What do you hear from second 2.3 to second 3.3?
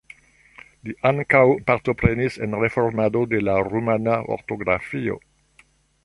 en reformado